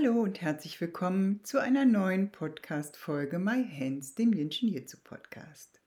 [0.00, 5.80] Hallo und herzlich willkommen zu einer neuen Podcast-Folge My Hands, dem Jinshin Jitsu Podcast.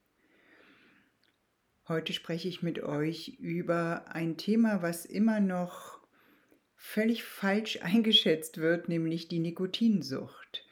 [1.88, 6.02] Heute spreche ich mit euch über ein Thema, was immer noch
[6.76, 10.66] völlig falsch eingeschätzt wird, nämlich die Nikotinsucht.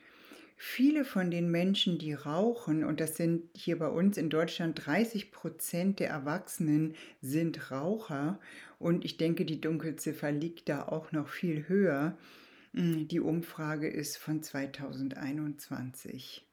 [0.58, 5.32] Viele von den Menschen, die rauchen, und das sind hier bei uns in Deutschland 30
[5.32, 8.38] Prozent der Erwachsenen, sind Raucher.
[8.80, 12.18] Und ich denke, die Dunkelziffer liegt da auch noch viel höher.
[12.74, 16.46] Hm, die Umfrage ist von 2021.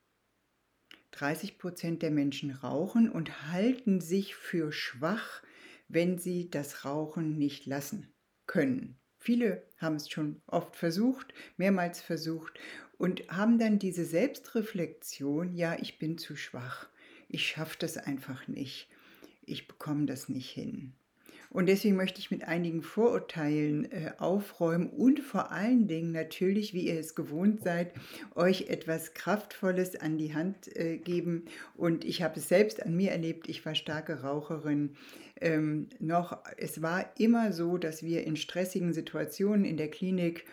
[1.11, 5.42] 30 Prozent der Menschen rauchen und halten sich für schwach,
[5.89, 8.12] wenn sie das Rauchen nicht lassen
[8.47, 8.98] können.
[9.19, 12.58] Viele haben es schon oft versucht, mehrmals versucht
[12.98, 16.89] und haben dann diese Selbstreflexion, ja, ich bin zu schwach,
[17.28, 18.89] ich schaffe das einfach nicht,
[19.45, 20.92] ich bekomme das nicht hin.
[21.50, 26.89] Und deswegen möchte ich mit einigen Vorurteilen äh, aufräumen und vor allen Dingen natürlich, wie
[26.89, 27.92] ihr es gewohnt seid,
[28.34, 31.44] euch etwas Kraftvolles an die Hand äh, geben.
[31.77, 33.48] Und ich habe es selbst an mir erlebt.
[33.48, 34.97] Ich war starke Raucherin.
[35.41, 40.44] Ähm, noch, es war immer so, dass wir in stressigen Situationen in der Klinik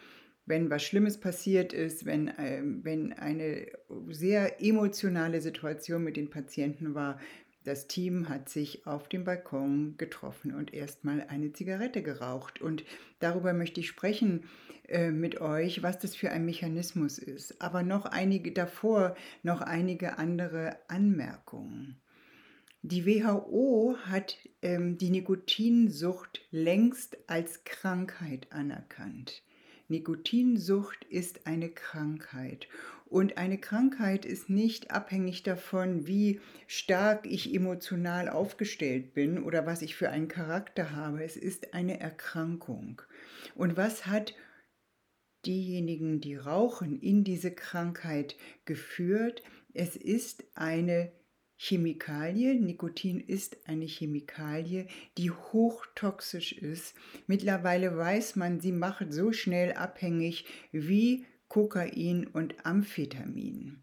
[0.46, 3.68] wenn was Schlimmes passiert ist, wenn, äh, wenn eine
[4.10, 7.20] sehr emotionale Situation mit den Patienten war,
[7.64, 12.62] das Team hat sich auf dem Balkon getroffen und erstmal eine Zigarette geraucht.
[12.62, 12.84] Und
[13.20, 14.46] darüber möchte ich sprechen
[14.88, 17.62] äh, mit euch, was das für ein Mechanismus ist.
[17.62, 22.00] Aber noch einige davor, noch einige andere Anmerkungen.
[22.82, 29.42] Die WHO hat ähm, die Nikotinsucht längst als Krankheit anerkannt.
[29.88, 32.68] Nikotinsucht ist eine Krankheit
[33.14, 39.84] und eine Krankheit ist nicht abhängig davon, wie stark ich emotional aufgestellt bin oder was
[39.84, 41.24] ich für einen Charakter habe.
[41.24, 43.04] Es ist eine Erkrankung.
[43.54, 44.34] Und was hat
[45.46, 48.36] diejenigen, die rauchen, in diese Krankheit
[48.66, 49.44] geführt?
[49.76, 51.12] Es ist eine
[51.56, 52.56] Chemikalie.
[52.56, 54.88] Nikotin ist eine Chemikalie,
[55.20, 56.96] die hochtoxisch ist.
[57.28, 63.78] Mittlerweile weiß man, sie macht so schnell abhängig wie Kokain und Amphetamin.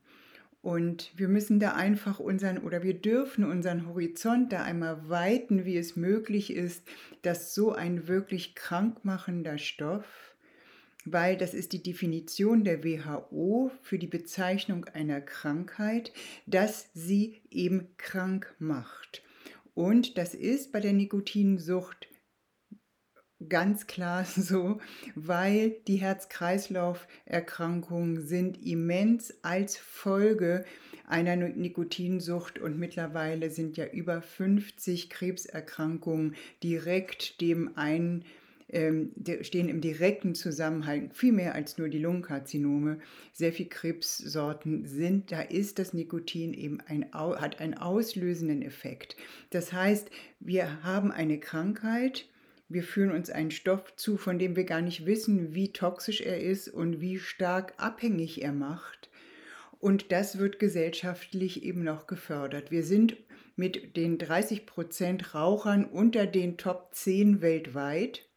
[0.61, 5.77] Und wir müssen da einfach unseren oder wir dürfen unseren Horizont da einmal weiten, wie
[5.77, 6.83] es möglich ist,
[7.23, 10.35] dass so ein wirklich krankmachender Stoff,
[11.05, 16.13] weil das ist die Definition der WHO für die Bezeichnung einer Krankheit,
[16.47, 19.23] dass sie eben krank macht.
[19.77, 22.10] Und das ist bei der Nikotinsucht
[23.49, 24.81] ganz klar so,
[25.15, 30.65] weil die Herz-Kreislauf-Erkrankungen sind immens als Folge
[31.07, 38.25] einer Nikotinsucht und mittlerweile sind ja über 50 Krebserkrankungen direkt dem ein
[38.73, 39.13] ähm,
[39.43, 42.99] stehen im direkten Zusammenhang, viel mehr als nur die Lungenkarzinome.
[43.33, 49.17] Sehr viele Krebssorten sind, da ist das Nikotin eben ein, hat einen auslösenden Effekt.
[49.51, 52.27] Das heißt, wir haben eine Krankheit,
[52.71, 56.41] wir führen uns einen Stoff zu, von dem wir gar nicht wissen, wie toxisch er
[56.41, 59.11] ist und wie stark abhängig er macht.
[59.81, 62.71] Und das wird gesellschaftlich eben noch gefördert.
[62.71, 63.17] Wir sind
[63.57, 68.30] mit den 30 Prozent Rauchern unter den Top 10 weltweit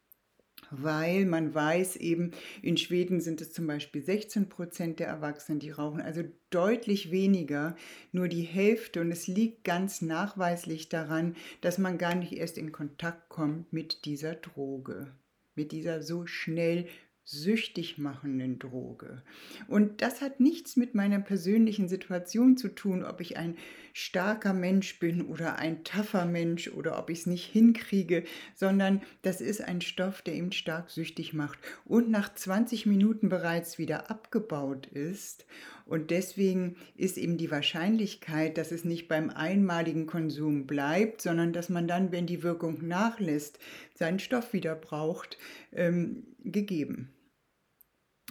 [0.70, 2.32] weil man weiß eben,
[2.62, 7.76] in Schweden sind es zum Beispiel 16 Prozent der Erwachsenen, die rauchen, also deutlich weniger,
[8.12, 9.00] nur die Hälfte.
[9.00, 14.04] Und es liegt ganz nachweislich daran, dass man gar nicht erst in Kontakt kommt mit
[14.04, 15.12] dieser Droge,
[15.54, 16.86] mit dieser so schnell
[17.24, 19.22] süchtig machenden Droge.
[19.66, 23.56] Und das hat nichts mit meiner persönlichen Situation zu tun, ob ich ein
[23.94, 28.24] starker Mensch bin oder ein taffer Mensch oder ob ich es nicht hinkriege,
[28.54, 33.78] sondern das ist ein Stoff, der eben stark süchtig macht und nach 20 Minuten bereits
[33.78, 35.46] wieder abgebaut ist.
[35.86, 41.68] Und deswegen ist eben die Wahrscheinlichkeit, dass es nicht beim einmaligen Konsum bleibt, sondern dass
[41.68, 43.58] man dann, wenn die Wirkung nachlässt,
[43.94, 45.36] seinen Stoff wieder braucht,
[45.72, 47.12] ähm, gegeben.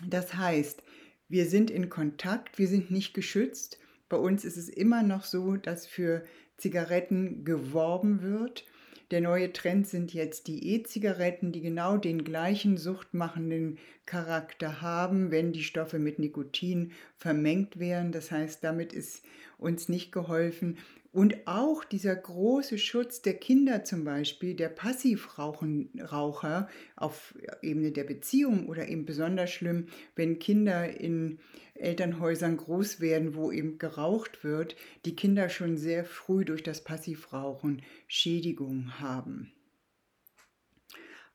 [0.07, 0.81] Das heißt,
[1.29, 3.79] wir sind in Kontakt, wir sind nicht geschützt.
[4.09, 6.23] Bei uns ist es immer noch so, dass für
[6.57, 8.65] Zigaretten geworben wird.
[9.13, 13.77] Der neue Trend sind jetzt die E-Zigaretten, die genau den gleichen suchtmachenden
[14.07, 18.11] Charakter haben, wenn die Stoffe mit Nikotin vermengt werden.
[18.11, 19.23] Das heißt, damit ist
[19.59, 20.79] uns nicht geholfen.
[21.13, 28.67] Und auch dieser große Schutz der Kinder zum Beispiel, der Passivraucher auf Ebene der Beziehung
[28.67, 31.37] oder eben besonders schlimm, wenn Kinder in
[31.75, 34.75] Elternhäusern groß werden, wo eben geraucht wird,
[35.05, 39.51] die Kinder schon sehr früh durch das Passivrauchen Schädigungen haben.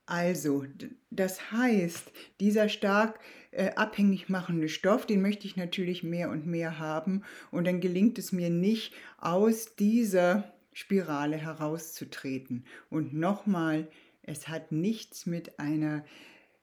[0.08, 0.64] Also,
[1.10, 2.10] das heißt,
[2.40, 3.20] dieser stark
[3.50, 7.24] äh, abhängig machende Stoff, den möchte ich natürlich mehr und mehr haben.
[7.50, 12.64] Und dann gelingt es mir nicht, aus dieser Spirale herauszutreten.
[12.88, 13.86] Und nochmal,
[14.22, 16.06] es hat nichts mit einer,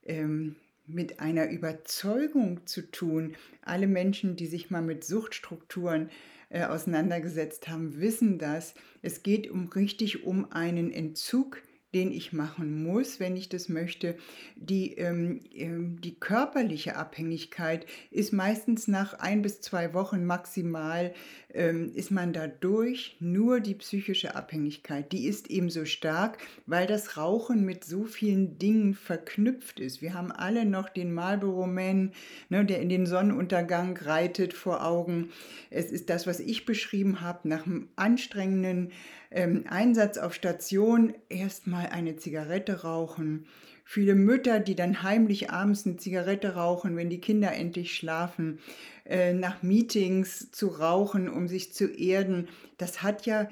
[0.07, 0.55] ähm,
[0.87, 3.35] mit einer Überzeugung zu tun.
[3.61, 6.09] Alle Menschen, die sich mal mit Suchtstrukturen
[6.49, 8.73] äh, auseinandergesetzt haben, wissen das.
[9.03, 11.61] Es geht um richtig um einen Entzug
[11.95, 14.17] den ich machen muss, wenn ich das möchte.
[14.57, 21.13] Die, ähm, ähm, die körperliche Abhängigkeit ist meistens nach ein bis zwei Wochen maximal,
[21.55, 23.15] ist man da durch.
[23.19, 28.57] Nur die psychische Abhängigkeit, die ist eben so stark, weil das Rauchen mit so vielen
[28.57, 30.01] Dingen verknüpft ist.
[30.01, 32.11] Wir haben alle noch den Marlboro Man,
[32.49, 35.29] ne, der in den Sonnenuntergang reitet vor Augen.
[35.69, 38.91] Es ist das, was ich beschrieben habe, nach einem anstrengenden
[39.31, 43.45] ähm, Einsatz auf Station erstmal eine Zigarette rauchen.
[43.87, 48.57] Viele Mütter, die dann heimlich abends eine Zigarette rauchen, wenn die Kinder endlich schlafen,
[49.05, 52.47] äh, nach Meetings zu rauchen, um sich zu erden,
[52.77, 53.49] das hat ja,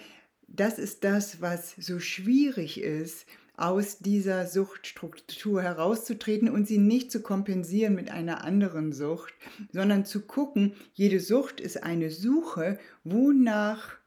[0.47, 7.21] das ist das, was so schwierig ist, aus dieser Suchtstruktur herauszutreten und sie nicht zu
[7.21, 9.33] kompensieren mit einer anderen Sucht,
[9.71, 13.97] sondern zu gucken, jede Sucht ist eine Suche, wonach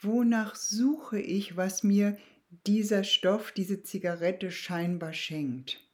[0.00, 2.16] wonach suche ich, was mir
[2.66, 5.85] dieser Stoff, diese Zigarette scheinbar schenkt.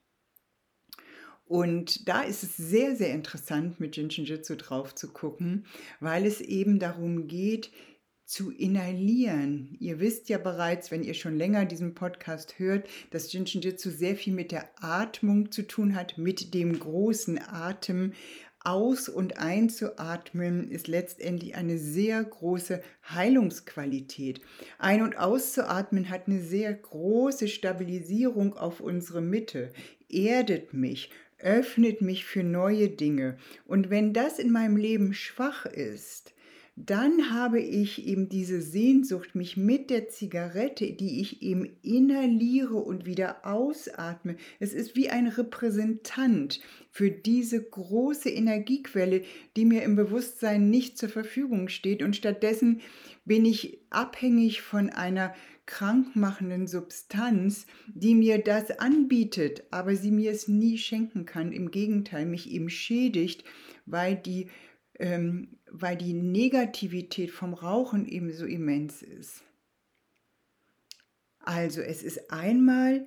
[1.44, 5.67] Und da ist es sehr, sehr interessant, mit Jinshinjutsu drauf zu gucken,
[6.00, 7.71] weil es eben darum geht,
[8.25, 9.77] zu inhalieren.
[9.79, 14.33] Ihr wisst ja bereits, wenn ihr schon länger diesen Podcast hört, dass Jinshinjutsu sehr viel
[14.33, 18.15] mit der Atmung zu tun hat, mit dem großen Atem,
[18.65, 24.41] aus- und einzuatmen ist letztendlich eine sehr große Heilungsqualität.
[24.79, 29.73] Ein- und auszuatmen hat eine sehr große Stabilisierung auf unsere Mitte,
[30.09, 31.11] erdet mich,
[31.43, 33.37] öffnet mich für neue Dinge.
[33.67, 36.33] Und wenn das in meinem Leben schwach ist,
[36.75, 43.05] dann habe ich eben diese Sehnsucht, mich mit der Zigarette, die ich eben inhaliere und
[43.05, 44.37] wieder ausatme.
[44.59, 46.61] Es ist wie ein Repräsentant
[46.91, 49.23] für diese große Energiequelle,
[49.55, 52.03] die mir im Bewusstsein nicht zur Verfügung steht.
[52.03, 52.81] Und stattdessen
[53.27, 55.35] bin ich abhängig von einer
[55.72, 57.64] krankmachenden Substanz,
[57.94, 61.50] die mir das anbietet, aber sie mir es nie schenken kann.
[61.50, 63.44] Im Gegenteil, mich eben schädigt,
[63.86, 64.50] weil die
[64.98, 69.42] ähm, weil die Negativität vom Rauchen eben so immens ist.
[71.38, 73.06] Also es ist einmal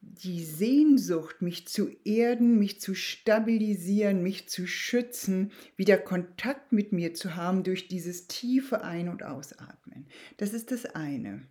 [0.00, 7.12] die Sehnsucht, mich zu erden, mich zu stabilisieren, mich zu schützen, wieder Kontakt mit mir
[7.14, 10.06] zu haben durch dieses tiefe Ein- und Ausatmen.
[10.36, 11.42] Das ist das eine.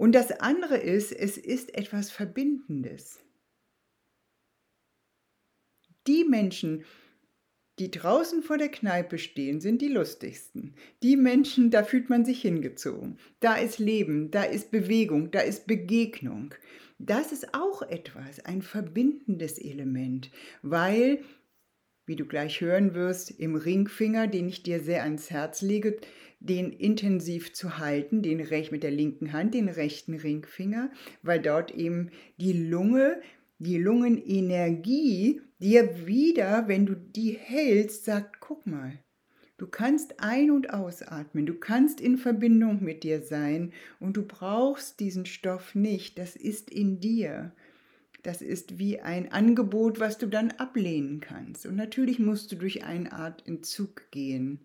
[0.00, 3.20] Und das andere ist, es ist etwas Verbindendes.
[6.06, 6.86] Die Menschen,
[7.78, 10.74] die draußen vor der Kneipe stehen, sind die lustigsten.
[11.02, 13.18] Die Menschen, da fühlt man sich hingezogen.
[13.40, 16.54] Da ist Leben, da ist Bewegung, da ist Begegnung.
[16.98, 20.30] Das ist auch etwas, ein verbindendes Element,
[20.62, 21.22] weil,
[22.06, 25.98] wie du gleich hören wirst, im Ringfinger, den ich dir sehr ans Herz lege,
[26.40, 30.90] den intensiv zu halten, den recht mit der linken Hand, den rechten Ringfinger,
[31.22, 33.20] weil dort eben die Lunge,
[33.58, 38.98] die Lungenenergie dir wieder, wenn du die hältst, sagt, guck mal,
[39.58, 44.98] du kannst ein- und ausatmen, du kannst in Verbindung mit dir sein und du brauchst
[44.98, 47.52] diesen Stoff nicht, das ist in dir.
[48.22, 51.64] Das ist wie ein Angebot, was du dann ablehnen kannst.
[51.64, 54.60] Und natürlich musst du durch eine Art Entzug gehen.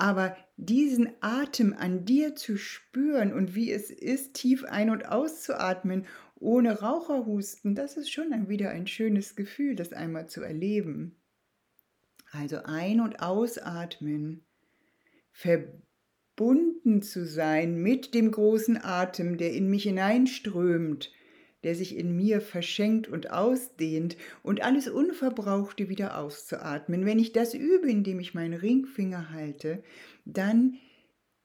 [0.00, 6.06] Aber diesen Atem an dir zu spüren und wie es ist, tief ein- und auszuatmen
[6.36, 11.16] ohne Raucherhusten, das ist schon dann wieder ein schönes Gefühl, das einmal zu erleben.
[12.30, 14.46] Also ein- und ausatmen,
[15.32, 21.10] verbunden zu sein mit dem großen Atem, der in mich hineinströmt,
[21.64, 27.04] der sich in mir verschenkt und ausdehnt und alles Unverbrauchte wieder auszuatmen.
[27.04, 29.82] Wenn ich das übe, indem ich meinen Ringfinger halte,
[30.24, 30.78] dann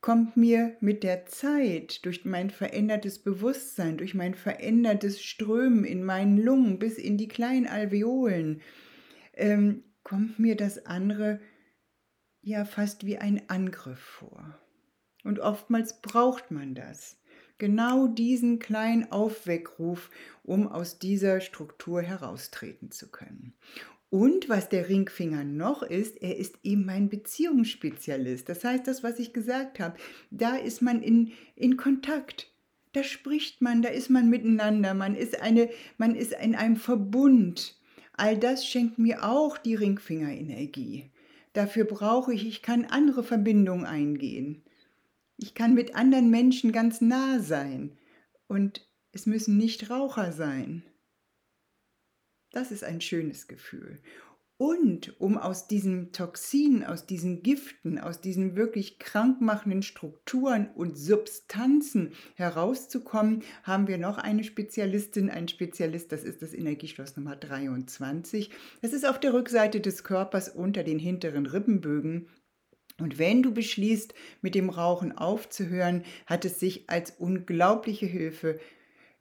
[0.02, 6.38] kommt mir mit der Zeit, durch mein verändertes Bewusstsein, durch mein verändertes Strömen in meinen
[6.38, 8.62] Lungen bis in die kleinen Alveolen,
[9.34, 11.40] ähm, kommt mir das andere
[12.42, 14.60] ja fast wie ein Angriff vor.
[15.24, 17.18] Und oftmals braucht man das.
[17.64, 20.10] Genau diesen kleinen Aufweckruf,
[20.44, 23.54] um aus dieser Struktur heraustreten zu können.
[24.10, 28.50] Und was der Ringfinger noch ist, er ist eben mein Beziehungsspezialist.
[28.50, 29.96] Das heißt, das, was ich gesagt habe,
[30.30, 32.52] da ist man in, in Kontakt.
[32.92, 37.80] Da spricht man, da ist man miteinander, man ist, eine, man ist in einem Verbund.
[38.12, 41.12] All das schenkt mir auch die Ringfingerenergie.
[41.54, 44.64] Dafür brauche ich, ich kann andere Verbindungen eingehen.
[45.44, 47.98] Ich kann mit anderen Menschen ganz nah sein.
[48.48, 50.84] Und es müssen nicht Raucher sein.
[52.52, 54.02] Das ist ein schönes Gefühl.
[54.56, 62.14] Und um aus diesen Toxinen, aus diesen Giften, aus diesen wirklich krankmachenden Strukturen und Substanzen
[62.36, 68.50] herauszukommen, haben wir noch eine Spezialistin, einen Spezialist, das ist das Energieschloss Nummer 23.
[68.82, 72.30] Das ist auf der Rückseite des Körpers unter den hinteren Rippenbögen.
[73.04, 78.62] Und wenn du beschließt, mit dem Rauchen aufzuhören, hat es sich als unglaubliche Hilfe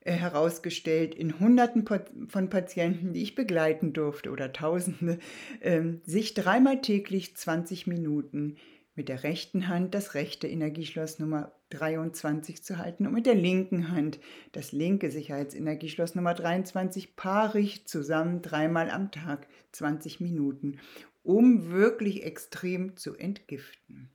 [0.02, 1.84] äh, herausgestellt in Hunderten
[2.28, 5.18] von Patienten, die ich begleiten durfte oder Tausende,
[5.60, 8.54] ähm, sich dreimal täglich 20 Minuten
[8.94, 13.90] mit der rechten Hand das rechte Energieschloss Nummer 23 zu halten und mit der linken
[13.90, 14.20] Hand
[14.52, 20.78] das linke Sicherheitsenergieschloss Nummer 23 paarig zusammen dreimal am Tag 20 Minuten,
[21.22, 24.10] um wirklich extrem zu entgiften.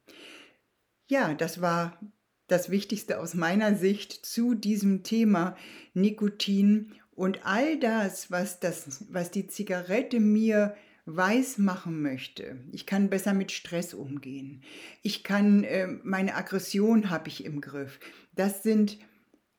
[1.07, 1.99] Ja, das war
[2.47, 5.55] das Wichtigste aus meiner Sicht zu diesem Thema
[5.93, 12.57] Nikotin und all das, was, das, was die Zigarette mir weiß machen möchte.
[12.71, 14.61] Ich kann besser mit Stress umgehen.
[15.01, 17.99] Ich kann, äh, meine Aggression habe ich im Griff.
[18.35, 18.99] Das sind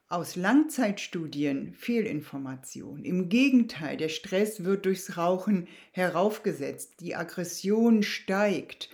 [0.08, 3.04] aus Langzeitstudien Fehlinformationen.
[3.04, 7.00] Im Gegenteil, der Stress wird durchs Rauchen heraufgesetzt.
[7.00, 8.90] Die Aggression steigt.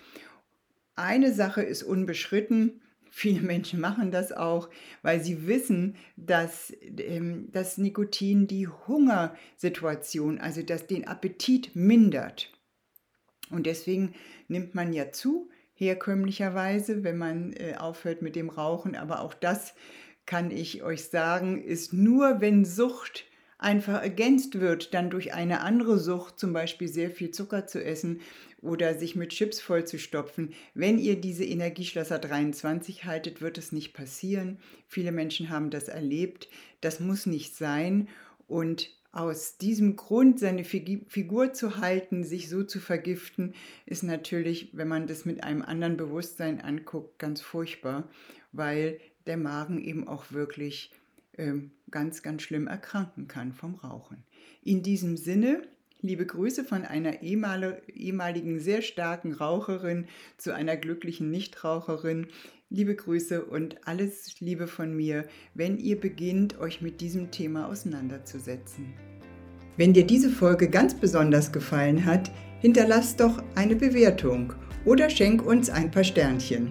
[0.96, 2.80] Eine Sache ist unbeschritten,
[3.16, 4.68] Viele Menschen machen das auch,
[5.02, 12.50] weil sie wissen, dass ähm, das Nikotin die Hungersituation, also dass den Appetit mindert.
[13.50, 14.14] Und deswegen
[14.48, 18.96] nimmt man ja zu, herkömmlicherweise, wenn man äh, aufhört mit dem Rauchen.
[18.96, 19.74] Aber auch das
[20.26, 23.24] kann ich euch sagen, ist nur, wenn Sucht
[23.58, 28.20] einfach ergänzt wird, dann durch eine andere Sucht, zum Beispiel sehr viel Zucker zu essen
[28.60, 30.52] oder sich mit Chips vollzustopfen.
[30.74, 34.58] Wenn ihr diese Energieschlösser 23 haltet, wird es nicht passieren.
[34.86, 36.48] Viele Menschen haben das erlebt.
[36.80, 38.08] Das muss nicht sein.
[38.46, 43.54] Und aus diesem Grund seine Figur zu halten, sich so zu vergiften,
[43.86, 48.08] ist natürlich, wenn man das mit einem anderen Bewusstsein anguckt, ganz furchtbar,
[48.50, 50.90] weil der Magen eben auch wirklich
[51.36, 54.24] ähm, ganz, ganz schlimm erkranken kann vom Rauchen.
[54.62, 55.62] In diesem Sinne
[56.04, 60.04] Liebe Grüße von einer ehemaligen sehr starken Raucherin
[60.36, 62.26] zu einer glücklichen Nichtraucherin.
[62.68, 68.92] Liebe Grüße und alles Liebe von mir, wenn ihr beginnt, euch mit diesem Thema auseinanderzusetzen.
[69.78, 74.52] Wenn dir diese Folge ganz besonders gefallen hat, hinterlass doch eine Bewertung
[74.84, 76.68] oder schenk uns ein paar Sternchen.